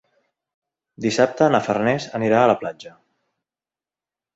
Dissabte 1.05 1.51
na 1.57 1.61
Farners 1.69 2.11
anirà 2.23 2.43
a 2.43 2.51
la 2.55 2.59
platja. 2.67 2.99